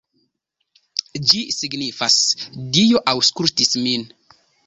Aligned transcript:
Ĝi 1.33 1.41
signifas: 1.57 2.17
Dio 2.79 3.05
aŭskultis 3.13 3.73
min. 3.87 4.09